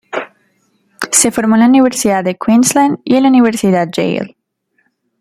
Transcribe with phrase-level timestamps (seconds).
[1.11, 4.35] Se formó en la Universidad de Queensland y la Universidad Yale.